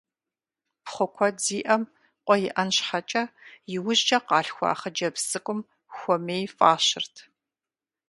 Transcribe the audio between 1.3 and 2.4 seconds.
зиӀэм, къуэ